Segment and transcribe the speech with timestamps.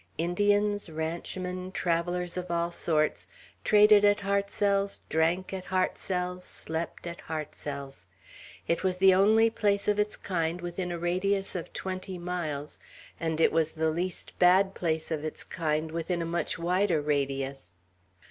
[0.17, 3.27] Indians, ranchmen, travellers of all sorts,
[3.63, 8.07] traded at Hartsel's, drank at Hartsel's, slept at Hartsel's.
[8.67, 12.79] It was the only place of its kind within a radius of twenty miles;
[13.19, 17.73] and it was the least bad place of its kind within a much wider radius.